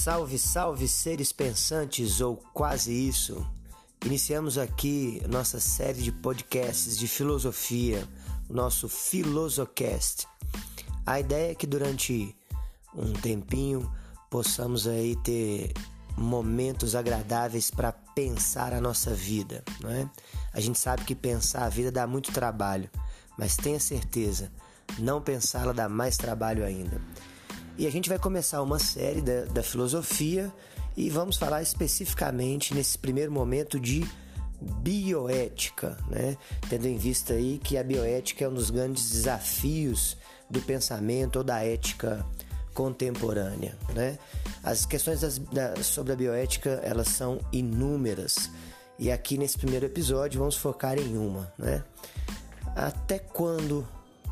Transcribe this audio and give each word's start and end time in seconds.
Salve, 0.00 0.38
salve, 0.38 0.86
seres 0.86 1.32
pensantes 1.32 2.20
ou 2.20 2.36
quase 2.54 2.92
isso. 2.92 3.44
Iniciamos 4.06 4.56
aqui 4.56 5.20
nossa 5.28 5.58
série 5.58 6.00
de 6.00 6.12
podcasts 6.12 6.96
de 6.96 7.08
filosofia, 7.08 8.08
nosso 8.48 8.88
Filosocast. 8.88 10.28
A 11.04 11.18
ideia 11.18 11.50
é 11.50 11.54
que 11.54 11.66
durante 11.66 12.32
um 12.94 13.12
tempinho 13.12 13.92
possamos 14.30 14.86
aí 14.86 15.16
ter 15.16 15.72
momentos 16.16 16.94
agradáveis 16.94 17.68
para 17.68 17.90
pensar 17.90 18.72
a 18.72 18.80
nossa 18.80 19.12
vida, 19.12 19.64
não 19.80 19.90
é? 19.90 20.08
A 20.52 20.60
gente 20.60 20.78
sabe 20.78 21.04
que 21.04 21.14
pensar 21.14 21.64
a 21.64 21.68
vida 21.68 21.90
dá 21.90 22.06
muito 22.06 22.30
trabalho, 22.30 22.88
mas 23.36 23.56
tenha 23.56 23.80
certeza, 23.80 24.52
não 24.96 25.20
pensá-la 25.20 25.72
dá 25.72 25.88
mais 25.88 26.16
trabalho 26.16 26.64
ainda. 26.64 27.00
E 27.78 27.86
a 27.86 27.90
gente 27.90 28.08
vai 28.08 28.18
começar 28.18 28.60
uma 28.60 28.80
série 28.80 29.20
da, 29.20 29.44
da 29.44 29.62
filosofia 29.62 30.52
e 30.96 31.08
vamos 31.08 31.36
falar 31.36 31.62
especificamente 31.62 32.74
nesse 32.74 32.98
primeiro 32.98 33.30
momento 33.30 33.78
de 33.78 34.04
bioética, 34.60 35.96
né? 36.10 36.36
Tendo 36.68 36.88
em 36.88 36.96
vista 36.96 37.34
aí 37.34 37.60
que 37.62 37.78
a 37.78 37.84
bioética 37.84 38.44
é 38.44 38.48
um 38.48 38.54
dos 38.54 38.70
grandes 38.70 39.08
desafios 39.10 40.16
do 40.50 40.60
pensamento 40.60 41.36
ou 41.36 41.44
da 41.44 41.64
ética 41.64 42.26
contemporânea, 42.74 43.78
né? 43.94 44.18
As 44.64 44.84
questões 44.84 45.20
das, 45.20 45.38
da, 45.38 45.80
sobre 45.80 46.14
a 46.14 46.16
bioética 46.16 46.80
elas 46.82 47.06
são 47.06 47.38
inúmeras 47.52 48.50
e 48.98 49.08
aqui 49.12 49.38
nesse 49.38 49.56
primeiro 49.56 49.86
episódio 49.86 50.40
vamos 50.40 50.56
focar 50.56 50.98
em 50.98 51.16
uma, 51.16 51.52
né? 51.56 51.84
Até 52.74 53.20
quando 53.20 53.86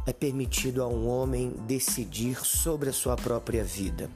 é 0.06 0.12
permitido 0.12 0.82
a 0.82 0.88
um 0.88 1.08
homem 1.08 1.50
decidir 1.66 2.46
sobre 2.46 2.88
a 2.88 2.92
sua 2.92 3.16
própria 3.16 3.64
vida? 3.64 4.08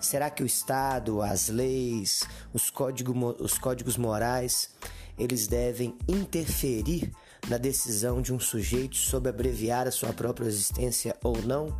Será 0.00 0.30
que 0.30 0.44
o 0.44 0.46
Estado, 0.46 1.20
as 1.20 1.48
leis, 1.48 2.22
os, 2.54 2.70
código, 2.70 3.12
os 3.40 3.58
códigos 3.58 3.96
morais, 3.96 4.70
eles 5.18 5.48
devem 5.48 5.96
interferir 6.06 7.10
na 7.48 7.58
decisão 7.58 8.22
de 8.22 8.32
um 8.32 8.38
sujeito 8.38 8.96
sobre 8.96 9.28
abreviar 9.28 9.88
a 9.88 9.90
sua 9.90 10.12
própria 10.12 10.46
existência 10.46 11.16
ou 11.22 11.42
não? 11.42 11.76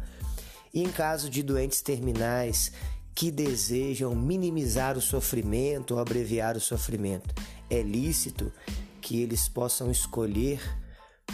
E 0.74 0.82
em 0.82 0.90
caso 0.90 1.30
de 1.30 1.42
doentes 1.42 1.80
terminais 1.80 2.72
que 3.14 3.30
desejam 3.30 4.14
minimizar 4.14 4.98
o 4.98 5.00
sofrimento 5.00 5.94
ou 5.94 6.00
abreviar 6.00 6.56
o 6.56 6.60
sofrimento, 6.60 7.34
é 7.70 7.82
lícito 7.82 8.52
que 9.00 9.22
eles 9.22 9.48
possam 9.48 9.90
escolher 9.90 10.60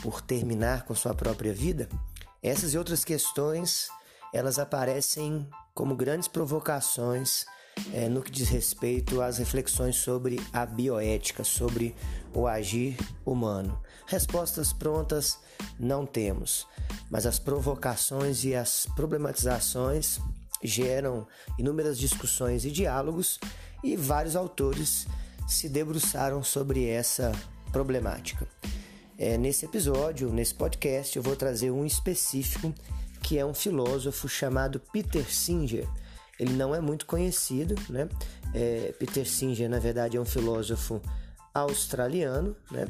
por 0.02 0.20
terminar 0.20 0.84
com 0.84 0.94
sua 0.94 1.14
própria 1.14 1.52
vida? 1.52 1.88
Essas 2.42 2.74
e 2.74 2.78
outras 2.78 3.04
questões, 3.04 3.88
elas 4.32 4.58
aparecem 4.58 5.48
como 5.74 5.96
grandes 5.96 6.28
provocações 6.28 7.46
é, 7.92 8.08
no 8.08 8.22
que 8.22 8.30
diz 8.30 8.48
respeito 8.48 9.20
às 9.20 9.38
reflexões 9.38 9.96
sobre 9.96 10.40
a 10.52 10.64
bioética, 10.64 11.42
sobre 11.42 11.94
o 12.32 12.46
agir 12.46 12.96
humano. 13.24 13.80
Respostas 14.06 14.72
prontas 14.72 15.38
não 15.78 16.06
temos, 16.06 16.66
mas 17.10 17.26
as 17.26 17.38
provocações 17.38 18.44
e 18.44 18.54
as 18.54 18.86
problematizações 18.94 20.20
geram 20.62 21.26
inúmeras 21.58 21.98
discussões 21.98 22.64
e 22.64 22.70
diálogos, 22.70 23.38
e 23.82 23.96
vários 23.96 24.34
autores 24.34 25.06
se 25.46 25.68
debruçaram 25.68 26.42
sobre 26.42 26.88
essa 26.88 27.32
problemática. 27.70 28.48
É, 29.16 29.38
nesse 29.38 29.64
episódio, 29.64 30.32
nesse 30.32 30.54
podcast, 30.54 31.16
eu 31.16 31.22
vou 31.22 31.36
trazer 31.36 31.70
um 31.70 31.84
específico 31.84 32.74
que 33.22 33.38
é 33.38 33.46
um 33.46 33.54
filósofo 33.54 34.28
chamado 34.28 34.80
Peter 34.92 35.24
Singer. 35.32 35.88
Ele 36.38 36.52
não 36.54 36.74
é 36.74 36.80
muito 36.80 37.06
conhecido, 37.06 37.76
né? 37.88 38.08
É, 38.52 38.92
Peter 38.98 39.26
Singer, 39.26 39.68
na 39.70 39.78
verdade, 39.78 40.16
é 40.16 40.20
um 40.20 40.24
filósofo 40.24 41.00
australiano, 41.54 42.56
né? 42.70 42.86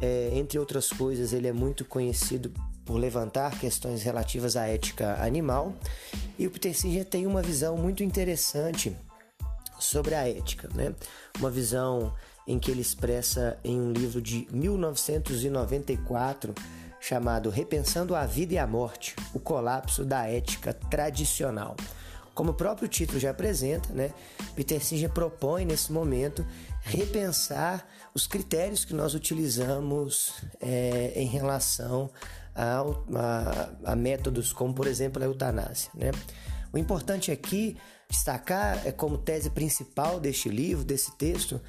É, 0.00 0.30
entre 0.32 0.58
outras 0.58 0.88
coisas, 0.88 1.32
ele 1.32 1.46
é 1.46 1.52
muito 1.52 1.84
conhecido 1.84 2.52
por 2.84 2.96
levantar 2.96 3.58
questões 3.58 4.02
relativas 4.02 4.56
à 4.56 4.66
ética 4.66 5.22
animal. 5.22 5.74
E 6.38 6.46
o 6.46 6.50
Peter 6.50 6.74
Singer 6.74 7.04
tem 7.04 7.26
uma 7.26 7.42
visão 7.42 7.76
muito 7.76 8.02
interessante 8.02 8.96
sobre 9.78 10.14
a 10.14 10.26
ética, 10.26 10.68
né? 10.74 10.94
Uma 11.38 11.50
visão 11.50 12.14
em 12.46 12.58
que 12.58 12.70
ele 12.70 12.80
expressa 12.80 13.58
em 13.64 13.80
um 13.80 13.92
livro 13.92 14.22
de 14.22 14.46
1994 14.50 16.54
chamado 17.00 17.50
Repensando 17.50 18.14
a 18.14 18.24
Vida 18.26 18.54
e 18.54 18.58
a 18.58 18.66
Morte: 18.66 19.16
O 19.34 19.40
Colapso 19.40 20.04
da 20.04 20.28
Ética 20.28 20.72
Tradicional. 20.72 21.76
Como 22.34 22.50
o 22.50 22.54
próprio 22.54 22.86
título 22.86 23.18
já 23.18 23.30
apresenta, 23.30 23.92
né, 23.94 24.12
Peter 24.54 24.84
Singer 24.84 25.10
propõe 25.10 25.64
nesse 25.64 25.90
momento 25.90 26.46
repensar 26.82 27.88
os 28.14 28.26
critérios 28.26 28.84
que 28.84 28.92
nós 28.92 29.14
utilizamos 29.14 30.34
é, 30.60 31.14
em 31.16 31.26
relação 31.26 32.10
a, 32.54 32.84
a, 33.84 33.96
métodos 33.96 34.52
como, 34.52 34.74
por 34.74 34.86
exemplo, 34.86 35.22
a 35.22 35.26
eutanásia. 35.26 35.90
Né? 35.94 36.10
O 36.72 36.78
importante 36.78 37.30
aqui 37.30 37.76
destacar 38.08 38.86
é 38.86 38.92
como 38.92 39.18
tese 39.18 39.50
principal 39.50 40.20
deste 40.20 40.48
livro, 40.48 40.84
desse 40.84 41.16
texto, 41.16 41.60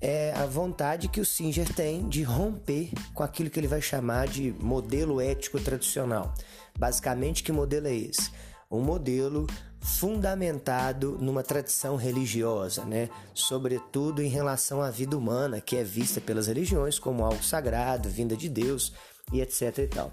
é 0.00 0.32
a 0.34 0.46
vontade 0.46 1.08
que 1.08 1.20
o 1.20 1.24
Singer 1.24 1.72
tem 1.72 2.08
de 2.08 2.22
romper 2.22 2.90
com 3.14 3.22
aquilo 3.22 3.50
que 3.50 3.58
ele 3.58 3.66
vai 3.66 3.80
chamar 3.80 4.28
de 4.28 4.54
modelo 4.60 5.20
ético 5.20 5.58
tradicional. 5.58 6.34
Basicamente, 6.78 7.42
que 7.42 7.52
modelo 7.52 7.86
é 7.86 7.94
esse? 7.94 8.30
Um 8.70 8.80
modelo 8.80 9.46
fundamentado 9.80 11.16
numa 11.20 11.42
tradição 11.42 11.96
religiosa, 11.96 12.84
né? 12.84 13.08
Sobretudo 13.32 14.20
em 14.20 14.28
relação 14.28 14.82
à 14.82 14.90
vida 14.90 15.16
humana, 15.16 15.60
que 15.60 15.76
é 15.76 15.84
vista 15.84 16.20
pelas 16.20 16.48
religiões 16.48 16.98
como 16.98 17.24
algo 17.24 17.42
sagrado, 17.42 18.08
vinda 18.08 18.36
de 18.36 18.48
Deus 18.48 18.92
e 19.32 19.40
etc 19.40 19.78
e 19.78 19.86
tal. 19.86 20.12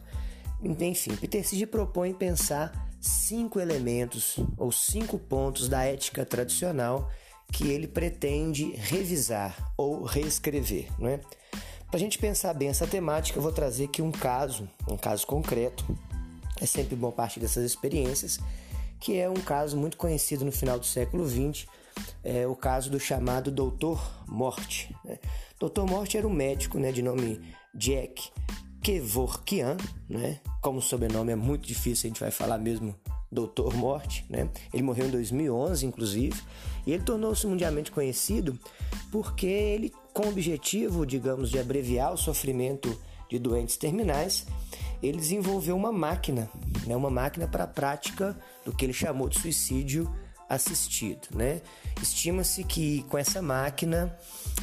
Enfim, 0.61 1.15
Peter 1.15 1.45
Singer 1.45 1.67
propõe 1.67 2.13
pensar 2.13 2.71
cinco 3.01 3.59
elementos 3.59 4.37
ou 4.57 4.71
cinco 4.71 5.19
pontos 5.19 5.67
da 5.67 5.83
ética 5.83 6.25
tradicional 6.25 7.11
que 7.53 7.67
ele 7.67 7.87
pretende 7.87 8.71
revisar 8.75 9.71
ou 9.77 10.03
reescrever, 10.03 10.87
não 10.97 11.07
é? 11.07 11.19
Para 11.87 11.97
a 11.97 11.99
gente 11.99 12.17
pensar 12.17 12.51
bem 12.55 12.69
essa 12.69 12.87
temática, 12.87 13.37
eu 13.37 13.43
vou 13.43 13.51
trazer 13.51 13.85
aqui 13.85 14.01
um 14.01 14.11
caso, 14.11 14.67
um 14.87 14.97
caso 14.97 15.27
concreto. 15.27 15.85
É 16.59 16.65
sempre 16.65 16.95
bom 16.95 17.11
partir 17.11 17.39
dessas 17.39 17.63
experiências, 17.63 18.39
que 18.99 19.19
é 19.19 19.29
um 19.29 19.35
caso 19.35 19.77
muito 19.77 19.95
conhecido 19.95 20.43
no 20.43 20.51
final 20.51 20.79
do 20.79 20.85
século 20.87 21.27
XX, 21.27 21.67
é 22.23 22.47
o 22.47 22.55
caso 22.55 22.89
do 22.89 22.99
chamado 22.99 23.51
Doutor 23.51 24.01
Morte. 24.27 24.93
Né? 25.05 25.19
Doutor 25.59 25.85
Morte 25.85 26.17
era 26.17 26.27
um 26.27 26.33
médico 26.33 26.79
né, 26.79 26.91
de 26.91 27.03
nome 27.03 27.39
Jack 27.75 28.31
Kevorkian, 28.81 29.77
né? 30.09 30.39
como 30.59 30.79
o 30.79 30.81
sobrenome 30.81 31.31
é 31.31 31.35
muito 31.35 31.67
difícil, 31.67 32.07
a 32.07 32.09
gente 32.09 32.19
vai 32.19 32.31
falar 32.31 32.57
mesmo 32.57 32.95
Doutor 33.33 33.73
Morte, 33.75 34.25
né? 34.29 34.49
Ele 34.73 34.83
morreu 34.83 35.07
em 35.07 35.11
2011, 35.11 35.85
inclusive, 35.85 36.41
e 36.85 36.93
ele 36.93 37.03
tornou-se 37.03 37.45
mundialmente 37.47 37.91
conhecido 37.91 38.57
porque 39.11 39.45
ele, 39.45 39.93
com 40.13 40.23
o 40.23 40.29
objetivo, 40.29 41.05
digamos, 41.05 41.49
de 41.49 41.59
abreviar 41.59 42.13
o 42.13 42.17
sofrimento 42.17 42.97
de 43.29 43.39
doentes 43.39 43.77
terminais, 43.77 44.45
ele 45.01 45.17
desenvolveu 45.17 45.75
uma 45.75 45.91
máquina, 45.91 46.49
né? 46.85 46.95
Uma 46.95 47.09
máquina 47.09 47.47
para 47.47 47.65
a 47.65 47.67
prática 47.67 48.37
do 48.63 48.73
que 48.73 48.85
ele 48.85 48.93
chamou 48.93 49.27
de 49.27 49.39
suicídio 49.39 50.09
assistido, 50.47 51.27
né? 51.35 51.61
Estima-se 52.01 52.63
que 52.63 53.03
com 53.09 53.17
essa 53.17 53.41
máquina 53.41 54.15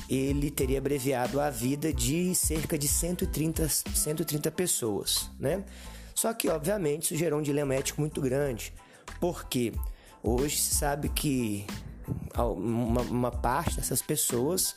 ele 0.09 0.51
teria 0.51 0.79
abreviado 0.79 1.41
a 1.41 1.51
vida 1.51 1.93
de 1.93 2.35
cerca 2.35 2.79
de 2.79 2.89
130, 2.89 3.69
130 3.69 4.51
pessoas, 4.51 5.31
né? 5.39 5.65
Só 6.15 6.33
que, 6.33 6.49
obviamente, 6.49 7.05
isso 7.05 7.17
gerou 7.17 7.39
um 7.39 7.43
dilema 7.43 7.75
ético 7.75 8.01
muito 8.01 8.21
grande, 8.21 8.73
porque 9.21 9.73
hoje 10.23 10.57
se 10.57 10.75
sabe 10.75 11.09
que 11.09 11.67
uma, 12.37 13.03
uma 13.03 13.31
parte 13.31 13.77
dessas 13.77 14.03
pessoas 14.03 14.75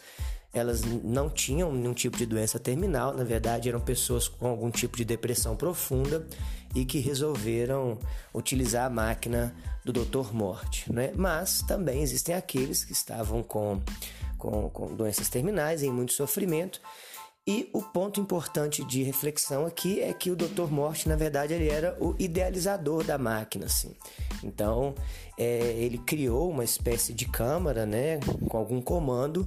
elas 0.54 0.84
não 0.84 1.30
tinham 1.30 1.74
nenhum 1.74 1.94
tipo 1.94 2.16
de 2.16 2.28
doença 2.28 2.60
terminal, 2.60 3.12
na 3.16 3.24
verdade 3.24 3.68
eram 3.68 3.82
pessoas 3.82 4.28
com 4.28 4.48
algum 4.48 4.70
tipo 4.70 4.96
de 4.96 5.04
depressão 5.04 5.56
profunda 5.56 6.28
e 6.76 6.86
que 6.86 7.00
resolveram 7.00 7.98
utilizar 8.34 8.86
a 8.86 8.90
máquina 8.90 9.56
do 9.84 9.92
Dr. 9.92 10.32
Morte. 10.32 10.92
Né? 10.94 11.12
Mas 11.16 11.64
também 11.64 12.04
existem 12.04 12.36
aqueles 12.36 12.84
que 12.84 12.92
estavam 12.92 13.42
com, 13.42 13.82
com, 14.38 14.70
com 14.70 14.96
doenças 14.96 15.28
terminais, 15.28 15.82
em 15.82 15.92
muito 15.92 16.14
sofrimento, 16.14 16.80
e 17.46 17.70
o 17.74 17.82
ponto 17.82 18.22
importante 18.22 18.86
de 18.86 19.04
reflexão 19.04 19.66
aqui 19.66 20.00
é 20.00 20.14
que 20.14 20.32
o 20.32 20.36
Dr. 20.36 20.72
Morte, 20.72 21.10
na 21.10 21.16
verdade, 21.18 21.54
ele 21.54 21.68
era 21.68 21.98
o 22.00 22.16
idealizador 22.18 23.04
da 23.04 23.18
máquina, 23.18 23.66
assim. 23.66 23.94
Então, 24.42 24.96
é, 25.38 25.76
ele 25.78 25.98
criou 25.98 26.50
uma 26.50 26.64
espécie 26.64 27.14
de 27.14 27.26
câmara, 27.26 27.86
né, 27.86 28.20
com 28.48 28.58
algum 28.58 28.82
comando, 28.82 29.46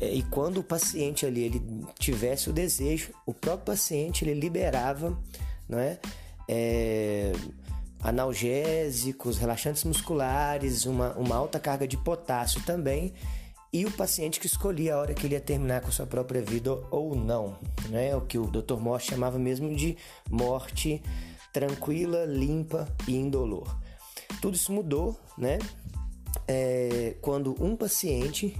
é, 0.00 0.12
e 0.12 0.22
quando 0.22 0.58
o 0.58 0.62
paciente 0.62 1.26
ali 1.26 1.42
ele 1.42 1.62
tivesse 1.98 2.48
o 2.48 2.52
desejo, 2.52 3.12
o 3.26 3.34
próprio 3.34 3.74
paciente 3.74 4.24
ele 4.24 4.38
liberava, 4.38 5.18
não 5.68 5.80
é, 5.80 5.98
é 6.48 7.32
analgésicos, 8.02 9.38
relaxantes 9.38 9.82
musculares, 9.82 10.86
uma, 10.86 11.12
uma 11.14 11.34
alta 11.34 11.58
carga 11.58 11.88
de 11.88 11.96
potássio 11.96 12.62
também, 12.62 13.12
e 13.72 13.86
o 13.86 13.90
paciente 13.90 14.38
que 14.38 14.46
escolhia 14.46 14.94
a 14.94 14.98
hora 14.98 15.14
que 15.14 15.26
ele 15.26 15.34
ia 15.34 15.40
terminar 15.40 15.80
com 15.80 15.90
sua 15.90 16.06
própria 16.06 16.42
vida 16.42 16.72
ou 16.90 17.14
não, 17.16 17.56
né? 17.88 18.14
O 18.14 18.20
que 18.20 18.36
o 18.36 18.46
Dr. 18.46 18.76
Morte 18.76 19.10
chamava 19.10 19.38
mesmo 19.38 19.74
de 19.74 19.96
morte 20.30 21.02
tranquila, 21.52 22.26
limpa 22.26 22.86
e 23.08 23.16
indolor. 23.16 23.74
Tudo 24.42 24.56
isso 24.56 24.72
mudou, 24.72 25.18
né? 25.38 25.58
É, 26.46 27.16
quando 27.22 27.56
um 27.64 27.74
paciente 27.74 28.54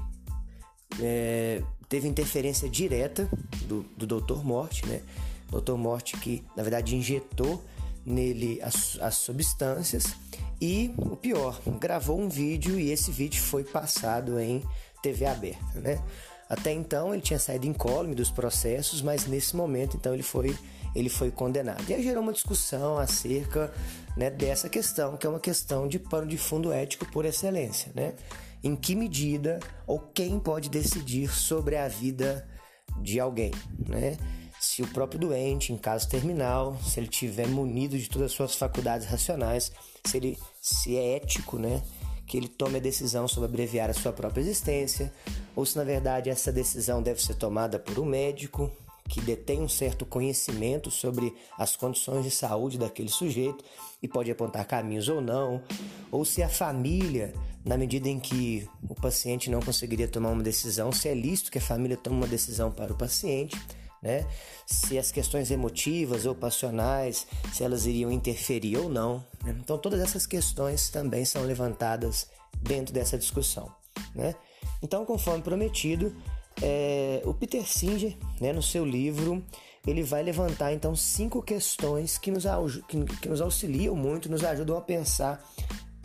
é, 1.00 1.62
teve 1.88 2.08
interferência 2.08 2.68
direta 2.68 3.28
do, 3.66 3.82
do 3.96 4.20
Dr. 4.20 4.42
Morte, 4.42 4.86
né? 4.86 5.02
Dr. 5.50 5.74
Morte 5.74 6.16
que 6.16 6.42
na 6.56 6.62
verdade 6.62 6.96
injetou 6.96 7.62
nele 8.04 8.60
as, 8.62 8.98
as 9.00 9.16
substâncias 9.16 10.16
e 10.60 10.94
o 10.96 11.16
pior, 11.16 11.60
gravou 11.80 12.20
um 12.20 12.28
vídeo 12.28 12.78
e 12.78 12.90
esse 12.90 13.10
vídeo 13.10 13.42
foi 13.42 13.64
passado 13.64 14.38
em 14.38 14.62
TV 15.02 15.26
aberta, 15.26 15.80
né? 15.80 16.02
Até 16.48 16.70
então 16.70 17.12
ele 17.12 17.22
tinha 17.22 17.38
saído 17.38 17.66
incólume 17.66 18.14
dos 18.14 18.30
processos, 18.30 19.00
mas 19.00 19.26
nesse 19.26 19.56
momento 19.56 19.96
então 19.96 20.12
ele 20.12 20.22
foi 20.22 20.56
ele 20.94 21.08
foi 21.08 21.30
condenado. 21.30 21.82
E 21.88 21.94
aí 21.94 22.02
gerou 22.02 22.22
uma 22.22 22.32
discussão 22.32 22.98
acerca 22.98 23.72
né, 24.14 24.28
dessa 24.28 24.68
questão, 24.68 25.16
que 25.16 25.26
é 25.26 25.30
uma 25.30 25.40
questão 25.40 25.88
de 25.88 25.98
pano 25.98 26.26
de 26.26 26.36
fundo 26.36 26.70
ético 26.70 27.06
por 27.06 27.24
excelência, 27.24 27.90
né? 27.94 28.14
Em 28.62 28.76
que 28.76 28.94
medida 28.94 29.58
ou 29.86 29.98
quem 29.98 30.38
pode 30.38 30.68
decidir 30.68 31.30
sobre 31.30 31.76
a 31.76 31.88
vida 31.88 32.46
de 33.00 33.18
alguém, 33.18 33.50
né? 33.88 34.16
se 34.62 34.80
o 34.80 34.86
próprio 34.86 35.18
doente, 35.18 35.72
em 35.72 35.76
caso 35.76 36.08
terminal, 36.08 36.78
se 36.84 37.00
ele 37.00 37.08
tiver 37.08 37.48
munido 37.48 37.98
de 37.98 38.08
todas 38.08 38.26
as 38.26 38.32
suas 38.32 38.54
faculdades 38.54 39.08
racionais, 39.08 39.72
se 40.04 40.16
ele 40.16 40.38
se 40.60 40.96
é 40.96 41.16
ético, 41.16 41.58
né, 41.58 41.82
que 42.32 42.38
ele 42.38 42.48
tome 42.48 42.78
a 42.78 42.80
decisão 42.80 43.28
sobre 43.28 43.50
abreviar 43.50 43.90
a 43.90 43.92
sua 43.92 44.10
própria 44.10 44.40
existência, 44.40 45.12
ou 45.54 45.66
se 45.66 45.76
na 45.76 45.84
verdade 45.84 46.30
essa 46.30 46.50
decisão 46.50 47.02
deve 47.02 47.22
ser 47.22 47.34
tomada 47.34 47.78
por 47.78 47.98
um 47.98 48.06
médico 48.06 48.72
que 49.06 49.20
detém 49.20 49.60
um 49.60 49.68
certo 49.68 50.06
conhecimento 50.06 50.90
sobre 50.90 51.34
as 51.58 51.76
condições 51.76 52.24
de 52.24 52.30
saúde 52.30 52.78
daquele 52.78 53.10
sujeito 53.10 53.62
e 54.02 54.08
pode 54.08 54.30
apontar 54.30 54.64
caminhos 54.64 55.10
ou 55.10 55.20
não, 55.20 55.62
ou 56.10 56.24
se 56.24 56.42
a 56.42 56.48
família, 56.48 57.34
na 57.62 57.76
medida 57.76 58.08
em 58.08 58.18
que 58.18 58.66
o 58.88 58.94
paciente 58.94 59.50
não 59.50 59.60
conseguiria 59.60 60.08
tomar 60.08 60.30
uma 60.30 60.42
decisão, 60.42 60.90
se 60.90 61.08
é 61.08 61.14
lícito 61.14 61.50
que 61.50 61.58
a 61.58 61.60
família 61.60 61.98
tome 61.98 62.16
uma 62.16 62.26
decisão 62.26 62.72
para 62.72 62.94
o 62.94 62.96
paciente 62.96 63.60
né? 64.02 64.26
Se 64.66 64.98
as 64.98 65.12
questões 65.12 65.50
emotivas 65.50 66.26
ou 66.26 66.34
passionais, 66.34 67.26
se 67.52 67.62
elas 67.62 67.86
iriam 67.86 68.10
interferir 68.10 68.76
ou 68.78 68.88
não. 68.88 69.24
Né? 69.44 69.56
Então, 69.60 69.78
todas 69.78 70.00
essas 70.00 70.26
questões 70.26 70.90
também 70.90 71.24
são 71.24 71.42
levantadas 71.44 72.28
dentro 72.60 72.92
dessa 72.92 73.16
discussão, 73.16 73.72
né? 74.14 74.34
Então, 74.82 75.04
conforme 75.04 75.42
prometido, 75.42 76.14
é, 76.60 77.22
o 77.24 77.32
Peter 77.32 77.66
Singer, 77.66 78.16
né, 78.40 78.52
no 78.52 78.62
seu 78.62 78.84
livro, 78.84 79.44
ele 79.86 80.02
vai 80.02 80.22
levantar 80.22 80.72
então 80.72 80.94
cinco 80.94 81.42
questões 81.42 82.18
que 82.18 82.30
nos, 82.30 82.44
que, 82.88 83.04
que 83.20 83.28
nos 83.28 83.40
auxiliam 83.40 83.94
muito, 83.94 84.30
nos 84.30 84.44
ajudam 84.44 84.76
a 84.76 84.80
pensar 84.80 85.42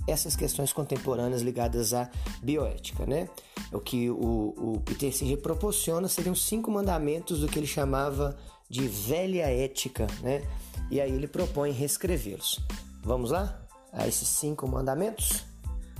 essas 0.07 0.35
questões 0.35 0.71
contemporâneas 0.71 1.41
ligadas 1.41 1.93
à 1.93 2.09
bioética, 2.41 3.05
né? 3.05 3.29
O 3.71 3.79
que 3.79 4.09
o, 4.09 4.53
o 4.57 4.81
Peter 4.85 5.13
Singer 5.13 5.37
proporciona 5.37 6.07
seriam 6.07 6.33
cinco 6.33 6.71
mandamentos 6.71 7.41
do 7.41 7.47
que 7.47 7.59
ele 7.59 7.67
chamava 7.67 8.37
de 8.69 8.87
velha 8.87 9.45
ética, 9.45 10.07
né? 10.21 10.41
E 10.89 11.01
aí 11.01 11.11
ele 11.11 11.27
propõe 11.27 11.71
reescrevê-los. 11.71 12.59
Vamos 13.03 13.31
lá? 13.31 13.61
A 13.91 14.07
esses 14.07 14.27
cinco 14.27 14.67
mandamentos? 14.67 15.45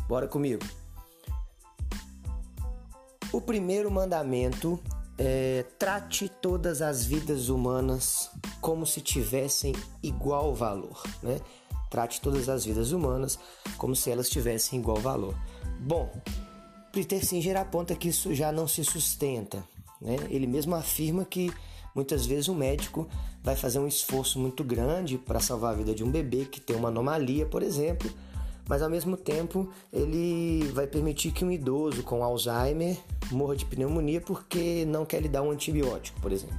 Bora 0.08 0.28
comigo. 0.28 0.64
O 3.32 3.42
primeiro 3.42 3.92
mandamento 3.92 4.80
é 5.18 5.66
trate 5.78 6.30
todas 6.30 6.82
as 6.82 7.04
vidas 7.04 7.50
humanas 7.50 8.30
como 8.62 8.86
se 8.86 9.02
tivessem 9.02 9.74
igual 10.02 10.54
valor, 10.54 11.02
né? 11.22 11.42
Trate 11.90 12.22
todas 12.22 12.50
as 12.50 12.66
vidas 12.66 12.92
humanas 12.92 13.40
como 13.78 13.96
se 13.96 14.12
elas 14.12 14.30
tivessem 14.30 14.80
igual 14.80 14.98
valor. 14.98 15.36
Bom, 15.80 16.12
Peter 16.92 17.24
Singer 17.24 17.58
aponta 17.58 17.96
que 17.96 18.10
isso 18.10 18.34
já 18.34 18.52
não 18.52 18.68
se 18.68 18.84
sustenta. 18.84 19.64
Né? 20.02 20.16
Ele 20.30 20.48
mesmo 20.48 20.76
afirma 20.76 21.26
que 21.26 21.52
muitas 21.94 22.26
vezes 22.26 22.48
o 22.48 22.56
médico 22.56 23.08
vai 23.44 23.56
fazer 23.56 23.80
um 23.80 23.88
esforço 23.88 24.40
muito 24.40 24.64
grande 24.64 25.18
para 25.18 25.40
salvar 25.40 25.74
a 25.74 25.78
vida 25.78 25.94
de 25.94 26.04
um 26.04 26.12
bebê 26.12 26.46
que 26.46 26.60
tem 26.60 26.76
uma 26.76 26.90
anomalia, 26.90 27.46
por 27.46 27.64
exemplo, 27.64 28.10
mas 28.68 28.82
ao 28.82 28.90
mesmo 28.90 29.16
tempo 29.16 29.72
ele 29.92 30.70
vai 30.74 30.86
permitir 30.86 31.32
que 31.32 31.46
um 31.46 31.52
idoso 31.52 32.04
com 32.04 32.24
Alzheimer 32.24 32.98
morra 33.32 33.56
de 33.56 33.66
pneumonia 33.66 34.22
porque 34.22 34.86
não 34.86 35.06
quer 35.06 35.22
lhe 35.22 35.30
dar 35.30 35.42
um 35.42 35.52
antibiótico, 35.52 36.20
por 36.20 36.32
exemplo. 36.32 36.58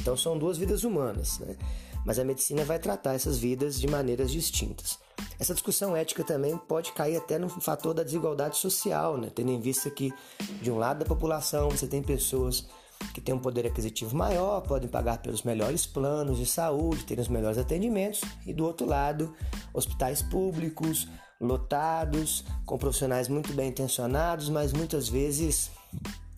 Então 0.00 0.16
são 0.16 0.38
duas 0.38 0.56
vidas 0.56 0.84
humanas. 0.84 1.38
Né? 1.40 1.56
Mas 2.04 2.18
a 2.18 2.24
medicina 2.24 2.64
vai 2.64 2.78
tratar 2.78 3.14
essas 3.14 3.38
vidas 3.38 3.80
de 3.80 3.86
maneiras 3.86 4.30
distintas. 4.30 4.98
Essa 5.38 5.54
discussão 5.54 5.96
ética 5.96 6.24
também 6.24 6.56
pode 6.56 6.92
cair 6.92 7.16
até 7.16 7.38
no 7.38 7.48
fator 7.48 7.94
da 7.94 8.02
desigualdade 8.02 8.56
social, 8.56 9.16
né? 9.16 9.30
tendo 9.34 9.50
em 9.50 9.60
vista 9.60 9.90
que, 9.90 10.12
de 10.60 10.70
um 10.70 10.78
lado 10.78 11.00
da 11.00 11.04
população, 11.04 11.70
você 11.70 11.86
tem 11.86 12.02
pessoas 12.02 12.66
que 13.14 13.20
têm 13.20 13.34
um 13.34 13.38
poder 13.38 13.66
aquisitivo 13.66 14.14
maior, 14.14 14.60
podem 14.60 14.88
pagar 14.88 15.18
pelos 15.18 15.42
melhores 15.42 15.86
planos 15.86 16.38
de 16.38 16.46
saúde, 16.46 17.04
terem 17.04 17.22
os 17.22 17.28
melhores 17.28 17.58
atendimentos, 17.58 18.20
e 18.46 18.52
do 18.52 18.64
outro 18.64 18.86
lado, 18.86 19.34
hospitais 19.72 20.22
públicos, 20.22 21.08
lotados, 21.40 22.44
com 22.66 22.76
profissionais 22.76 23.28
muito 23.28 23.52
bem 23.54 23.70
intencionados, 23.70 24.50
mas 24.50 24.72
muitas 24.72 25.08
vezes 25.08 25.70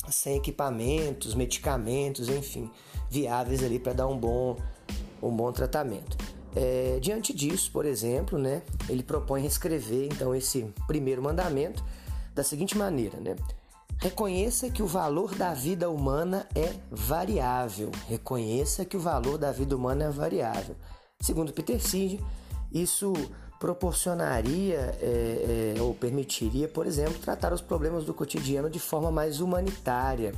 sem 0.08 0.36
equipamentos, 0.36 1.34
medicamentos, 1.34 2.28
enfim, 2.28 2.70
viáveis 3.10 3.62
ali 3.62 3.78
para 3.78 3.92
dar 3.92 4.06
um 4.06 4.18
bom 4.18 4.56
um 5.22 5.34
bom 5.34 5.52
tratamento. 5.52 6.16
É, 6.54 6.98
diante 7.00 7.32
disso, 7.32 7.70
por 7.72 7.86
exemplo, 7.86 8.38
né, 8.38 8.62
ele 8.88 9.02
propõe 9.02 9.40
reescrever 9.40 10.08
então 10.12 10.34
esse 10.34 10.66
primeiro 10.86 11.22
mandamento 11.22 11.82
da 12.34 12.42
seguinte 12.42 12.76
maneira, 12.76 13.18
né? 13.18 13.36
Reconheça 13.98 14.68
que 14.68 14.82
o 14.82 14.86
valor 14.86 15.34
da 15.34 15.54
vida 15.54 15.88
humana 15.88 16.46
é 16.56 16.74
variável. 16.90 17.90
Reconheça 18.08 18.84
que 18.84 18.96
o 18.96 19.00
valor 19.00 19.38
da 19.38 19.52
vida 19.52 19.76
humana 19.76 20.04
é 20.04 20.10
variável. 20.10 20.74
Segundo 21.20 21.52
Peter 21.52 21.80
Singer, 21.80 22.20
isso 22.72 23.12
proporcionaria 23.60 24.98
é, 25.00 25.74
é, 25.76 25.80
ou 25.80 25.94
permitiria, 25.94 26.66
por 26.66 26.84
exemplo, 26.84 27.14
tratar 27.20 27.52
os 27.52 27.60
problemas 27.60 28.04
do 28.04 28.12
cotidiano 28.12 28.68
de 28.68 28.80
forma 28.80 29.08
mais 29.12 29.40
humanitária 29.40 30.34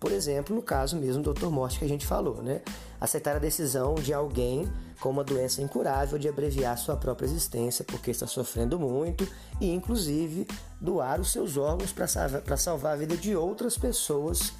por 0.00 0.10
exemplo, 0.12 0.56
no 0.56 0.62
caso 0.62 0.96
mesmo 0.96 1.22
do 1.22 1.34
Dr. 1.34 1.48
Morte 1.48 1.78
que 1.78 1.84
a 1.84 1.88
gente 1.88 2.06
falou, 2.06 2.42
né? 2.42 2.62
Aceitar 2.98 3.36
a 3.36 3.38
decisão 3.38 3.94
de 3.94 4.14
alguém 4.14 4.66
com 4.98 5.10
uma 5.10 5.22
doença 5.22 5.60
incurável 5.60 6.18
de 6.18 6.26
abreviar 6.26 6.76
sua 6.78 6.96
própria 6.96 7.26
existência 7.26 7.84
porque 7.84 8.10
está 8.10 8.26
sofrendo 8.26 8.78
muito 8.78 9.28
e, 9.60 9.70
inclusive, 9.70 10.48
doar 10.80 11.20
os 11.20 11.30
seus 11.30 11.58
órgãos 11.58 11.92
para 11.92 12.06
salvar, 12.06 12.58
salvar 12.58 12.94
a 12.94 12.96
vida 12.96 13.14
de 13.14 13.36
outras 13.36 13.76
pessoas 13.76 14.54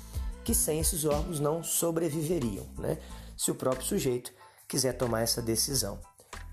que 0.44 0.54
sem 0.54 0.78
esses 0.78 1.06
órgãos 1.06 1.40
não 1.40 1.62
sobreviveriam, 1.62 2.66
né? 2.78 2.98
Se 3.34 3.50
o 3.50 3.54
próprio 3.54 3.86
sujeito 3.86 4.32
quiser 4.68 4.92
tomar 4.92 5.22
essa 5.22 5.40
decisão. 5.40 5.98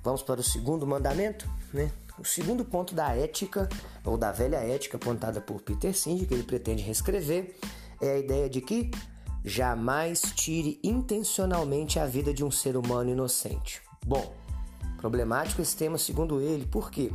Vamos 0.02 0.24
para 0.24 0.40
o 0.40 0.44
segundo 0.44 0.88
mandamento, 0.88 1.50
né? 1.74 1.92
O 2.18 2.24
segundo 2.24 2.64
ponto 2.64 2.96
da 2.96 3.14
ética, 3.14 3.68
ou 4.06 4.18
da 4.18 4.32
velha 4.32 4.58
ética 4.58 4.96
apontada 4.96 5.42
por 5.42 5.62
Peter 5.62 5.96
Singer, 5.96 6.26
que 6.26 6.34
ele 6.34 6.44
pretende 6.44 6.82
reescrever, 6.82 7.56
é 8.02 8.12
a 8.12 8.18
ideia 8.20 8.50
de 8.50 8.62
que 8.62 8.92
jamais 9.44 10.22
tire 10.36 10.80
intencionalmente 10.84 12.00
a 12.00 12.06
vida 12.06 12.34
de 12.34 12.44
um 12.44 12.52
ser 12.52 12.76
humano 12.76 13.10
inocente. 13.10 13.82
Bom, 14.06 14.34
problemático 14.98 15.62
esse 15.62 15.76
tema 15.76 15.98
segundo 15.98 16.42
ele, 16.42 16.66
por 16.66 16.92
quê? 16.92 17.12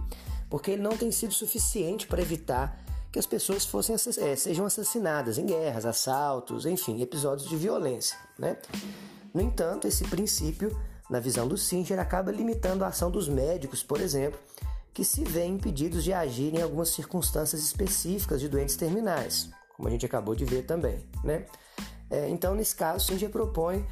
Porque 0.49 0.73
ele 0.73 0.83
não 0.83 0.97
tem 0.97 1.11
sido 1.11 1.33
suficiente 1.33 2.07
para 2.07 2.23
evitar 2.23 2.83
que 3.13 3.19
as 3.19 3.27
pessoas 3.27 3.67
fossem, 3.67 3.95
é, 3.95 4.37
sejam 4.37 4.65
assassinadas 4.65 5.37
em 5.37 5.45
guerras, 5.45 5.85
assaltos, 5.85 6.65
enfim, 6.65 7.03
episódios 7.03 7.49
de 7.49 7.57
violência. 7.57 8.17
Né? 8.39 8.57
No 9.35 9.43
entanto, 9.43 9.87
esse 9.87 10.05
princípio, 10.05 10.75
na 11.11 11.21
visão 11.21 11.47
do 11.47 11.59
Singer, 11.59 12.01
acaba 12.01 12.33
limitando 12.33 12.85
a 12.85 12.89
ação 12.89 13.11
dos 13.11 13.29
médicos, 13.29 13.83
por 13.83 14.01
exemplo, 14.01 14.41
que 14.95 15.05
se 15.05 15.25
veem 15.25 15.55
impedidos 15.55 16.03
de 16.05 16.13
agir 16.13 16.55
em 16.55 16.63
algumas 16.63 16.89
circunstâncias 16.89 17.63
específicas 17.63 18.41
de 18.41 18.49
doentes 18.49 18.77
terminais, 18.77 19.51
como 19.77 19.89
a 19.89 19.91
gente 19.91 20.07
acabou 20.07 20.35
de 20.35 20.45
ver 20.45 20.63
também, 20.65 21.05
né? 21.25 21.47
É, 22.11 22.29
então, 22.29 22.55
nesse 22.55 22.77
caso, 22.77 23.07
Singer 23.07 23.31
propõe 23.31 23.87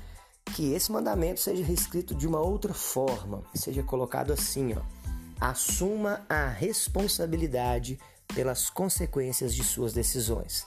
que 0.54 0.72
esse 0.72 0.90
mandamento 0.92 1.40
seja 1.40 1.64
reescrito 1.64 2.14
de 2.14 2.26
uma 2.26 2.40
outra 2.40 2.74
forma, 2.74 3.42
seja 3.54 3.82
colocado 3.82 4.32
assim, 4.32 4.74
ó, 4.74 4.82
assuma 5.40 6.20
a 6.28 6.46
responsabilidade 6.46 7.98
pelas 8.34 8.68
consequências 8.68 9.54
de 9.54 9.64
suas 9.64 9.92
decisões. 9.92 10.66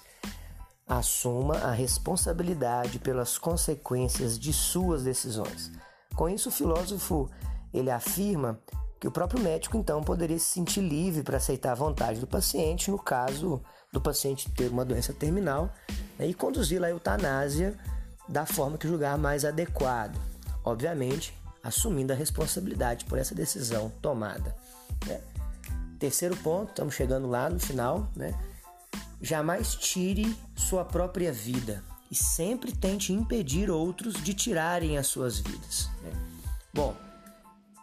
Assuma 0.88 1.58
a 1.60 1.72
responsabilidade 1.72 3.00
pelas 3.00 3.38
consequências 3.38 4.38
de 4.38 4.51
suas 4.51 5.03
decisões. 5.03 5.72
Com 6.15 6.27
isso, 6.27 6.50
o 6.50 6.51
filósofo 6.51 7.29
ele 7.74 7.89
afirma 7.89 8.60
que 9.03 9.07
o 9.10 9.12
próprio 9.12 9.43
médico 9.43 9.75
então 9.75 10.01
poderia 10.01 10.39
se 10.39 10.45
sentir 10.45 10.79
livre 10.79 11.24
para 11.24 11.36
aceitar 11.36 11.74
a 11.74 11.75
vontade 11.75 12.22
do 12.22 12.25
paciente 12.25 12.89
no 12.89 12.98
caso 12.98 13.62
do 13.91 14.00
paciente 14.00 14.50
ter 14.51 14.69
uma 14.69 14.86
doença 14.86 15.12
terminal 15.12 15.69
né, 16.17 16.25
e 16.25 16.33
conduzir 16.33 16.81
a 16.81 16.89
eutanásia 16.89 17.77
da 18.29 18.45
forma 18.45 18.77
que 18.77 18.88
julgar 18.88 19.17
mais 19.17 19.43
adequado, 19.43 20.17
obviamente 20.63 21.38
assumindo 21.62 22.13
a 22.13 22.15
responsabilidade 22.15 23.03
por 23.03 23.17
essa 23.17 23.36
decisão 23.36 23.91
tomada. 24.01 24.55
Né. 25.05 25.19
Terceiro 26.00 26.38
ponto, 26.38 26.69
estamos 26.69 26.95
chegando 26.95 27.27
lá 27.27 27.50
no 27.50 27.60
final, 27.60 28.10
né? 28.15 28.33
Jamais 29.22 29.75
tire 29.75 30.33
sua 30.55 30.86
própria 30.86 31.33
vida 31.33 31.83
e 32.10 32.15
sempre 32.15 32.72
tente 32.72 33.12
impedir 33.12 33.69
outros 33.69 34.13
de 34.24 34.33
tirarem 34.33 34.98
as 34.98 35.07
suas 35.07 35.39
vidas. 35.39 35.89
Né? 36.01 36.12
Bom, 36.74 36.95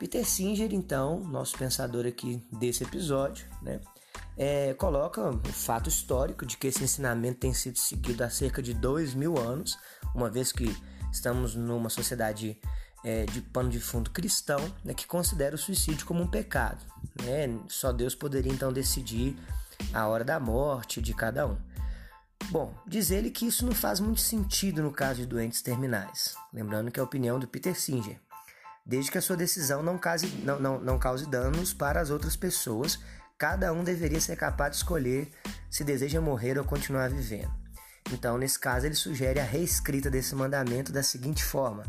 Peter 0.00 0.26
Singer, 0.26 0.72
então, 0.72 1.20
nosso 1.20 1.58
pensador 1.58 2.06
aqui 2.06 2.42
desse 2.50 2.82
episódio, 2.82 3.46
né, 3.60 3.82
é, 4.34 4.72
coloca 4.72 5.20
o 5.30 5.52
fato 5.52 5.90
histórico 5.90 6.46
de 6.46 6.56
que 6.56 6.68
esse 6.68 6.82
ensinamento 6.82 7.40
tem 7.40 7.52
sido 7.52 7.78
seguido 7.78 8.24
há 8.24 8.30
cerca 8.30 8.62
de 8.62 8.72
dois 8.72 9.12
mil 9.12 9.38
anos, 9.38 9.78
uma 10.14 10.30
vez 10.30 10.52
que 10.52 10.74
estamos 11.12 11.54
numa 11.54 11.90
sociedade 11.90 12.58
é, 13.04 13.26
de 13.26 13.42
pano 13.42 13.68
de 13.68 13.78
fundo 13.78 14.10
cristão 14.10 14.58
né, 14.82 14.94
que 14.94 15.06
considera 15.06 15.54
o 15.54 15.58
suicídio 15.58 16.06
como 16.06 16.22
um 16.22 16.26
pecado. 16.26 16.82
Né? 17.22 17.60
Só 17.68 17.92
Deus 17.92 18.14
poderia 18.14 18.50
então 18.50 18.72
decidir 18.72 19.36
a 19.92 20.08
hora 20.08 20.24
da 20.24 20.40
morte 20.40 21.02
de 21.02 21.12
cada 21.12 21.46
um. 21.46 21.58
Bom, 22.50 22.74
diz 22.86 23.10
ele 23.10 23.30
que 23.30 23.46
isso 23.46 23.66
não 23.66 23.74
faz 23.74 24.00
muito 24.00 24.22
sentido 24.22 24.82
no 24.82 24.92
caso 24.92 25.20
de 25.20 25.26
doentes 25.26 25.60
terminais, 25.60 26.34
lembrando 26.54 26.90
que 26.90 26.98
é 26.98 27.02
a 27.02 27.04
opinião 27.04 27.38
do 27.38 27.46
Peter 27.46 27.78
Singer 27.78 28.18
desde 28.84 29.10
que 29.10 29.18
a 29.18 29.22
sua 29.22 29.36
decisão 29.36 29.82
não 29.82 29.98
cause, 29.98 30.26
não, 30.44 30.58
não, 30.58 30.80
não 30.80 30.98
cause 30.98 31.28
danos 31.28 31.72
para 31.72 32.00
as 32.00 32.10
outras 32.10 32.36
pessoas. 32.36 32.98
Cada 33.38 33.72
um 33.72 33.82
deveria 33.82 34.20
ser 34.20 34.36
capaz 34.36 34.72
de 34.72 34.76
escolher 34.78 35.30
se 35.70 35.84
deseja 35.84 36.20
morrer 36.20 36.58
ou 36.58 36.64
continuar 36.64 37.08
vivendo. 37.08 37.50
Então, 38.12 38.36
nesse 38.36 38.58
caso, 38.58 38.86
ele 38.86 38.94
sugere 38.94 39.38
a 39.38 39.44
reescrita 39.44 40.10
desse 40.10 40.34
mandamento 40.34 40.92
da 40.92 41.02
seguinte 41.02 41.44
forma: 41.44 41.84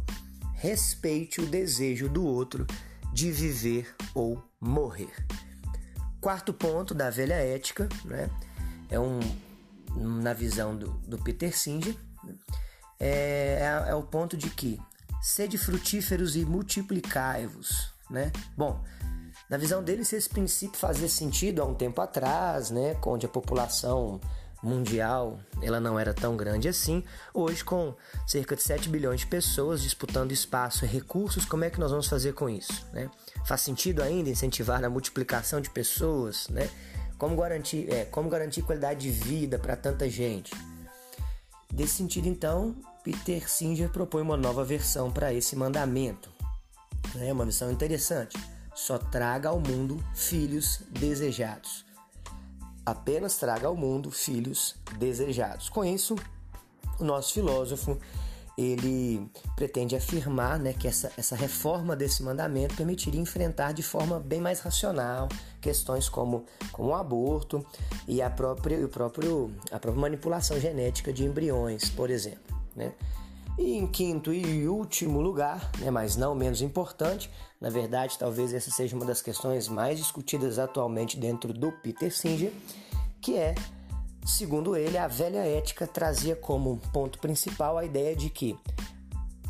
respeite 0.53 1.41
o 1.41 1.45
desejo 1.45 2.07
do 2.07 2.23
outro 2.23 2.65
de 3.13 3.31
viver 3.31 3.93
ou 4.13 4.41
morrer. 4.59 5.13
Quarto 6.19 6.53
ponto 6.53 6.93
da 6.93 7.09
velha 7.09 7.33
ética, 7.33 7.89
né, 8.05 8.29
é 8.89 8.99
um 8.99 9.19
na 9.95 10.33
visão 10.33 10.75
do, 10.77 10.89
do 10.99 11.17
Peter 11.17 11.57
Singer, 11.57 11.95
né, 12.23 12.35
é, 12.99 13.57
é, 13.59 13.89
é 13.89 13.95
o 13.95 14.03
ponto 14.03 14.37
de 14.37 14.49
que 14.49 14.79
sede 15.21 15.57
frutíferos 15.57 16.35
e 16.35 16.43
multiplicai-vos, 16.43 17.91
né? 18.09 18.31
Bom, 18.57 18.83
na 19.49 19.57
visão 19.57 19.83
dele, 19.83 20.05
se 20.05 20.15
esse 20.15 20.29
princípio 20.29 20.79
fazia 20.79 21.09
sentido 21.09 21.61
há 21.61 21.65
um 21.65 21.73
tempo 21.73 22.01
atrás, 22.01 22.71
né, 22.71 22.95
onde 23.05 23.25
a 23.25 23.29
população 23.29 24.19
mundial 24.63 25.39
ela 25.61 25.79
não 25.79 25.99
era 25.99 26.13
tão 26.13 26.37
grande 26.37 26.69
assim, 26.69 27.03
hoje 27.33 27.63
com 27.63 27.95
cerca 28.27 28.55
de 28.55 28.61
7 28.61 28.87
bilhões 28.89 29.21
de 29.21 29.27
pessoas 29.27 29.81
disputando 29.81 30.31
espaço 30.31 30.85
e 30.85 30.87
recursos, 30.87 31.45
como 31.45 31.63
é 31.63 31.69
que 31.69 31.79
nós 31.79 31.91
vamos 31.91 32.07
fazer 32.07 32.33
com 32.33 32.49
isso? 32.49 32.85
Né? 32.93 33.09
Faz 33.45 33.61
sentido 33.61 34.01
ainda 34.01 34.29
incentivar 34.29 34.83
a 34.83 34.89
multiplicação 34.89 35.59
de 35.59 35.69
pessoas? 35.69 36.47
Né? 36.47 36.69
Como, 37.17 37.35
garantir, 37.35 37.91
é, 37.91 38.05
como 38.05 38.29
garantir 38.29 38.61
qualidade 38.61 39.01
de 39.01 39.11
vida 39.11 39.59
para 39.59 39.75
tanta 39.75 40.09
gente? 40.09 40.51
Desse 41.73 41.93
sentido, 41.93 42.27
então, 42.27 42.75
Peter 43.03 43.49
Singer 43.49 43.89
propõe 43.89 44.21
uma 44.21 44.37
nova 44.37 44.63
versão 44.63 45.11
para 45.11 45.33
esse 45.33 45.55
mandamento. 45.55 46.29
É 47.19 47.33
uma 47.33 47.43
versão 47.43 47.71
interessante. 47.71 48.37
Só 48.75 48.97
traga 48.97 49.49
ao 49.49 49.59
mundo 49.59 50.03
filhos 50.13 50.81
desejados. 50.89 51.85
Apenas 52.85 53.37
traga 53.37 53.67
ao 53.67 53.75
mundo 53.75 54.11
filhos 54.11 54.75
desejados. 54.97 55.69
Com 55.69 55.83
isso, 55.83 56.15
o 56.99 57.03
nosso 57.03 57.33
filósofo 57.33 57.97
ele 58.57 59.29
pretende 59.55 59.95
afirmar 59.95 60.59
né, 60.59 60.73
que 60.73 60.87
essa, 60.87 61.11
essa 61.17 61.35
reforma 61.35 61.95
desse 61.95 62.21
mandamento 62.21 62.75
permitiria 62.75 63.19
enfrentar 63.19 63.71
de 63.71 63.81
forma 63.81 64.19
bem 64.19 64.41
mais 64.41 64.59
racional 64.59 65.27
questões 65.59 66.09
como, 66.09 66.45
como 66.71 66.89
o 66.89 66.95
aborto 66.95 67.65
e 68.07 68.21
a 68.21 68.29
própria, 68.29 68.83
o 68.85 68.89
próprio, 68.89 69.55
a 69.71 69.79
própria 69.79 70.01
manipulação 70.01 70.59
genética 70.59 71.13
de 71.13 71.23
embriões, 71.23 71.89
por 71.89 72.09
exemplo. 72.09 72.60
Né? 72.75 72.93
E 73.57 73.77
em 73.77 73.85
quinto 73.85 74.33
e 74.33 74.67
último 74.67 75.21
lugar, 75.21 75.71
né, 75.79 75.91
mas 75.91 76.15
não 76.15 76.33
menos 76.33 76.61
importante, 76.61 77.29
na 77.59 77.69
verdade, 77.69 78.17
talvez 78.17 78.53
essa 78.53 78.71
seja 78.71 78.95
uma 78.95 79.05
das 79.05 79.21
questões 79.21 79.67
mais 79.67 79.99
discutidas 79.99 80.57
atualmente 80.57 81.17
dentro 81.17 81.53
do 81.53 81.71
Peter 81.71 82.15
Singer, 82.15 82.51
que 83.21 83.37
é, 83.37 83.53
segundo 84.25 84.75
ele, 84.75 84.97
a 84.97 85.07
velha 85.07 85.45
ética 85.45 85.85
trazia 85.85 86.35
como 86.35 86.77
ponto 86.93 87.19
principal 87.19 87.77
a 87.77 87.85
ideia 87.85 88.15
de 88.15 88.29
que 88.29 88.57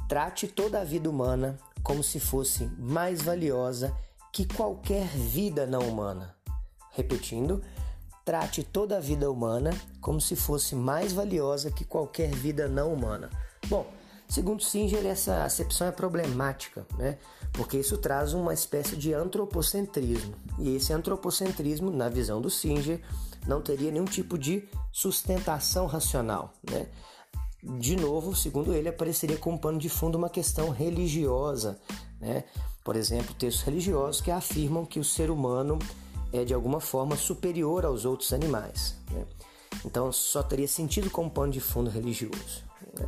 trate 0.09 0.47
toda 0.47 0.81
a 0.81 0.83
vida 0.83 1.09
humana 1.09 1.57
como 1.83 2.03
se 2.03 2.19
fosse 2.19 2.65
mais 2.77 3.21
valiosa 3.21 3.95
que 4.31 4.45
qualquer 4.45 5.07
vida 5.07 5.65
não 5.65 5.81
humana. 5.87 6.35
Repetindo, 6.91 7.63
trate 8.31 8.63
toda 8.63 8.95
a 8.95 8.99
vida 9.01 9.29
humana 9.29 9.71
como 9.99 10.21
se 10.21 10.37
fosse 10.37 10.73
mais 10.73 11.11
valiosa 11.11 11.69
que 11.69 11.83
qualquer 11.83 12.29
vida 12.29 12.65
não 12.65 12.93
humana. 12.93 13.29
Bom, 13.67 13.85
segundo 14.29 14.63
Singer, 14.63 15.05
essa 15.05 15.43
acepção 15.43 15.87
é 15.87 15.91
problemática, 15.91 16.87
né? 16.97 17.17
porque 17.51 17.77
isso 17.77 17.97
traz 17.97 18.31
uma 18.31 18.53
espécie 18.53 18.95
de 18.95 19.13
antropocentrismo. 19.13 20.33
E 20.57 20.77
esse 20.77 20.93
antropocentrismo, 20.93 21.91
na 21.91 22.07
visão 22.07 22.39
do 22.39 22.49
Singer, 22.49 23.01
não 23.45 23.61
teria 23.61 23.91
nenhum 23.91 24.05
tipo 24.05 24.37
de 24.37 24.63
sustentação 24.93 25.85
racional. 25.85 26.53
Né? 26.71 26.87
De 27.61 27.97
novo, 27.97 28.33
segundo 28.33 28.73
ele, 28.73 28.87
apareceria 28.87 29.35
como 29.35 29.59
pano 29.59 29.77
de 29.77 29.89
fundo 29.89 30.17
uma 30.17 30.29
questão 30.29 30.69
religiosa. 30.69 31.77
Né? 32.17 32.45
Por 32.81 32.95
exemplo, 32.95 33.35
textos 33.35 33.63
religiosos 33.65 34.21
que 34.21 34.31
afirmam 34.31 34.85
que 34.85 35.01
o 35.01 35.03
ser 35.03 35.29
humano 35.29 35.77
é 36.31 36.43
de 36.43 36.53
alguma 36.53 36.79
forma 36.79 37.15
superior 37.15 37.85
aos 37.85 38.05
outros 38.05 38.33
animais. 38.33 38.95
Né? 39.11 39.25
Então 39.85 40.11
só 40.11 40.41
teria 40.43 40.67
sentido 40.67 41.09
como 41.09 41.29
pano 41.29 41.51
de 41.51 41.59
fundo 41.59 41.89
religioso. 41.89 42.63
Né? 42.97 43.07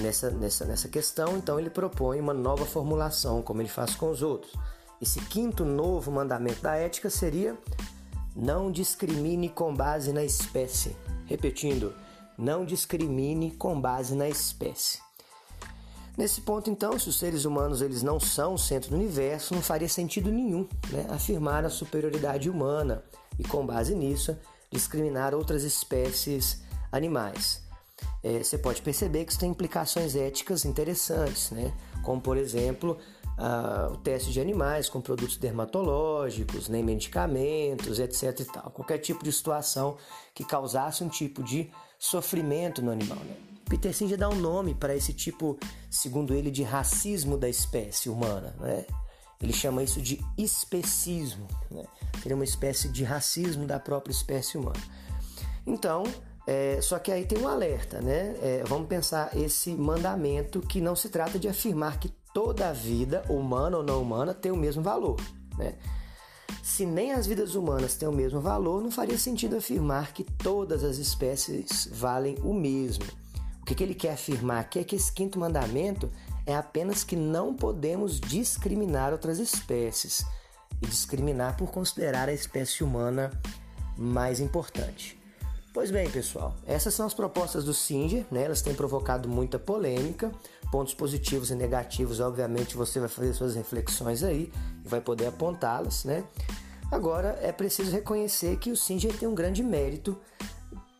Nessa, 0.00 0.30
nessa, 0.30 0.64
nessa 0.64 0.88
questão, 0.88 1.36
então 1.36 1.58
ele 1.58 1.70
propõe 1.70 2.18
uma 2.20 2.34
nova 2.34 2.66
formulação, 2.66 3.42
como 3.42 3.62
ele 3.62 3.68
faz 3.68 3.94
com 3.94 4.10
os 4.10 4.22
outros. 4.22 4.52
Esse 5.00 5.20
quinto 5.20 5.64
novo 5.64 6.10
mandamento 6.10 6.62
da 6.62 6.74
ética 6.74 7.08
seria: 7.08 7.56
não 8.34 8.72
discrimine 8.72 9.48
com 9.48 9.74
base 9.74 10.12
na 10.12 10.24
espécie. 10.24 10.96
Repetindo, 11.26 11.94
não 12.36 12.64
discrimine 12.64 13.52
com 13.52 13.80
base 13.80 14.14
na 14.14 14.28
espécie. 14.28 14.98
Nesse 16.16 16.40
ponto, 16.40 16.70
então, 16.70 16.98
se 16.98 17.08
os 17.08 17.18
seres 17.18 17.44
humanos 17.44 17.82
eles 17.82 18.02
não 18.02 18.20
são 18.20 18.54
o 18.54 18.58
centro 18.58 18.90
do 18.90 18.96
universo, 18.96 19.54
não 19.54 19.62
faria 19.62 19.88
sentido 19.88 20.30
nenhum 20.30 20.68
né, 20.90 21.06
afirmar 21.10 21.64
a 21.64 21.70
superioridade 21.70 22.48
humana 22.48 23.02
e, 23.38 23.42
com 23.42 23.66
base 23.66 23.94
nisso, 23.94 24.36
discriminar 24.70 25.34
outras 25.34 25.64
espécies 25.64 26.62
animais. 26.92 27.62
É, 28.22 28.42
você 28.42 28.56
pode 28.56 28.80
perceber 28.80 29.24
que 29.24 29.32
isso 29.32 29.40
tem 29.40 29.50
implicações 29.50 30.14
éticas 30.14 30.64
interessantes, 30.64 31.50
né? 31.50 31.72
como, 32.02 32.20
por 32.20 32.36
exemplo, 32.36 32.96
o 33.92 33.96
teste 33.96 34.30
de 34.30 34.40
animais 34.40 34.88
com 34.88 35.00
produtos 35.00 35.36
dermatológicos, 35.36 36.68
nem 36.68 36.82
medicamentos, 36.82 37.98
etc. 37.98 38.40
E 38.40 38.44
tal. 38.44 38.70
Qualquer 38.70 38.98
tipo 38.98 39.24
de 39.24 39.32
situação 39.32 39.96
que 40.34 40.44
causasse 40.44 41.02
um 41.02 41.08
tipo 41.08 41.42
de 41.42 41.70
sofrimento 41.98 42.80
no 42.80 42.92
animal. 42.92 43.18
Né? 43.18 43.53
Peter 43.68 43.94
Singer 43.94 44.18
dá 44.18 44.28
um 44.28 44.36
nome 44.36 44.74
para 44.74 44.94
esse 44.94 45.12
tipo, 45.12 45.58
segundo 45.90 46.34
ele, 46.34 46.50
de 46.50 46.62
racismo 46.62 47.36
da 47.36 47.48
espécie 47.48 48.08
humana. 48.08 48.54
Né? 48.60 48.84
Ele 49.40 49.52
chama 49.52 49.82
isso 49.82 50.00
de 50.00 50.20
especismo. 50.36 51.46
Né? 51.70 51.84
Seria 52.22 52.36
uma 52.36 52.44
espécie 52.44 52.88
de 52.88 53.04
racismo 53.04 53.66
da 53.66 53.78
própria 53.78 54.12
espécie 54.12 54.56
humana. 54.58 54.80
Então, 55.66 56.04
é, 56.46 56.78
só 56.82 56.98
que 56.98 57.10
aí 57.10 57.24
tem 57.24 57.38
um 57.38 57.48
alerta, 57.48 58.00
né? 58.00 58.36
É, 58.42 58.64
vamos 58.66 58.86
pensar 58.86 59.34
esse 59.36 59.70
mandamento 59.70 60.60
que 60.60 60.80
não 60.80 60.94
se 60.94 61.08
trata 61.08 61.38
de 61.38 61.48
afirmar 61.48 61.98
que 61.98 62.10
toda 62.34 62.68
a 62.68 62.72
vida, 62.72 63.24
humana 63.30 63.78
ou 63.78 63.82
não 63.82 64.02
humana, 64.02 64.34
tem 64.34 64.52
o 64.52 64.56
mesmo 64.56 64.82
valor, 64.82 65.18
né? 65.56 65.74
Se 66.62 66.84
nem 66.84 67.12
as 67.12 67.26
vidas 67.26 67.54
humanas 67.54 67.94
têm 67.94 68.08
o 68.08 68.12
mesmo 68.12 68.40
valor, 68.40 68.82
não 68.82 68.90
faria 68.90 69.18
sentido 69.18 69.56
afirmar 69.56 70.12
que 70.12 70.24
todas 70.24 70.82
as 70.82 70.98
espécies 70.98 71.88
valem 71.92 72.36
o 72.42 72.52
mesmo. 72.52 73.04
O 73.64 73.66
que, 73.66 73.74
que 73.74 73.82
ele 73.82 73.94
quer 73.94 74.12
afirmar 74.12 74.60
aqui 74.60 74.78
é 74.78 74.84
que 74.84 74.94
esse 74.94 75.10
quinto 75.10 75.38
mandamento 75.38 76.12
é 76.44 76.54
apenas 76.54 77.02
que 77.02 77.16
não 77.16 77.54
podemos 77.54 78.20
discriminar 78.20 79.10
outras 79.10 79.38
espécies 79.38 80.22
e 80.82 80.86
discriminar 80.86 81.56
por 81.56 81.70
considerar 81.70 82.28
a 82.28 82.32
espécie 82.34 82.84
humana 82.84 83.30
mais 83.96 84.38
importante. 84.38 85.18
Pois 85.72 85.90
bem, 85.90 86.10
pessoal, 86.10 86.54
essas 86.66 86.92
são 86.92 87.06
as 87.06 87.14
propostas 87.14 87.64
do 87.64 87.72
Singer, 87.72 88.26
né? 88.30 88.44
Elas 88.44 88.60
têm 88.60 88.74
provocado 88.74 89.30
muita 89.30 89.58
polêmica, 89.58 90.30
pontos 90.70 90.92
positivos 90.92 91.50
e 91.50 91.54
negativos, 91.54 92.20
obviamente 92.20 92.76
você 92.76 93.00
vai 93.00 93.08
fazer 93.08 93.32
suas 93.32 93.54
reflexões 93.54 94.22
aí 94.22 94.52
e 94.84 94.88
vai 94.88 95.00
poder 95.00 95.28
apontá-las, 95.28 96.04
né? 96.04 96.22
Agora 96.92 97.38
é 97.40 97.50
preciso 97.50 97.90
reconhecer 97.92 98.58
que 98.58 98.70
o 98.70 98.76
Singer 98.76 99.16
tem 99.16 99.26
um 99.26 99.34
grande 99.34 99.62
mérito 99.62 100.20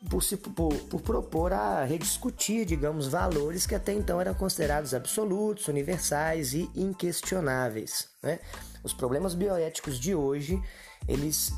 por, 0.09 0.23
se, 0.23 0.37
por, 0.37 0.75
por, 0.75 1.01
propor 1.01 1.53
a 1.53 1.85
rediscutir, 1.85 2.65
digamos, 2.65 3.07
valores 3.09 3.67
que 3.67 3.75
até 3.75 3.93
então 3.93 4.21
eram 4.21 4.35
considerados 4.35 4.95
absolutos, 4.95 5.69
universais 5.69 6.53
e 6.53 6.71
inquestionáveis. 6.75 8.09
Né? 8.23 8.39
Os 8.83 8.93
problemas 8.93 9.35
bioéticos 9.35 9.99
de 9.99 10.15
hoje 10.15 10.63
eles 11.09 11.53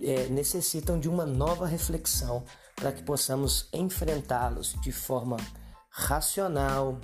é, 0.00 0.26
necessitam 0.28 0.98
de 0.98 1.08
uma 1.08 1.26
nova 1.26 1.66
reflexão 1.66 2.44
para 2.74 2.92
que 2.92 3.02
possamos 3.02 3.68
enfrentá-los 3.72 4.74
de 4.82 4.92
forma 4.92 5.36
racional, 5.90 7.00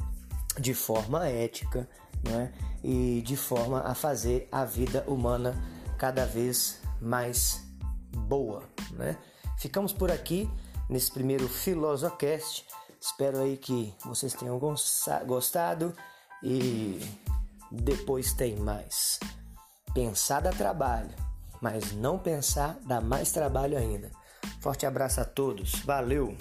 de 0.59 0.75
forma 0.75 1.27
ética 1.27 1.89
né? 2.23 2.53
e 2.85 3.23
de 3.25 3.37
forma 3.37 3.81
a 3.81 3.95
fazer 3.95 4.49
a 4.53 4.65
vida 4.65 5.05
humana 5.07 5.55
cada 5.99 6.27
vez 6.27 6.81
mais 7.01 7.63
boa. 8.11 8.63
Né? 8.93 9.17
Ficamos 9.63 9.95
por 9.95 10.11
aqui 10.11 10.51
nesse 10.91 11.11
primeiro 11.11 11.49
Filosocast. 11.49 12.67
Espero 13.01 13.41
aí 13.41 13.57
que 13.57 13.95
vocês 14.05 14.35
tenham 14.35 14.61
gostado 15.27 15.97
e 16.43 17.01
depois 17.71 18.35
tem 18.35 18.57
mais. 18.57 19.19
Pensar 19.95 20.41
dá 20.41 20.51
trabalho 20.51 21.33
mas 21.63 21.93
não 21.93 22.19
pensar 22.19 22.77
dá 22.85 23.01
mais 23.01 23.31
trabalho 23.31 23.79
ainda. 23.79 24.11
Forte 24.61 24.85
abraço 24.85 25.21
a 25.21 25.25
todos, 25.25 25.77
valeu! 25.85 26.37